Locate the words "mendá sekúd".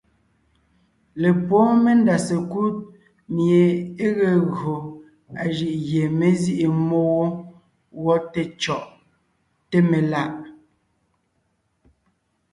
1.85-2.75